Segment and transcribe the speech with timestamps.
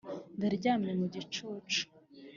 [0.37, 1.81] ndaryamye mu gicucu.